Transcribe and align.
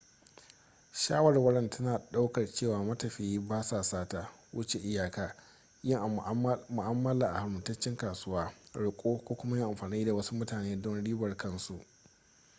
shawarwar 0.93 1.69
tana 1.69 2.01
daukar 2.11 2.45
cewa 2.53 2.83
matafiya 2.83 3.41
ba 3.41 3.63
sa 3.63 3.83
sata 3.83 4.29
wuce 4.53 4.77
iyaka 4.79 5.35
yin 5.83 5.99
mu'amala 6.69 7.27
a 7.29 7.39
haramtacciyar 7.39 7.97
kasuwa 7.97 8.53
roƙo 8.73 9.17
ko 9.25 9.35
kuma 9.35 9.57
yin 9.57 9.65
amfani 9.65 10.05
da 10.05 10.13
wasu 10.13 10.35
mutane 10.35 10.81
don 10.81 11.03
ribar 11.03 11.37
kan 11.37 11.59
su 11.59 11.81